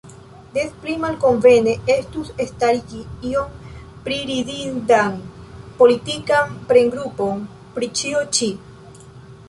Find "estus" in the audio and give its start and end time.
1.95-2.31